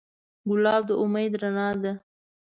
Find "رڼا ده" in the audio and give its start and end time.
1.41-1.93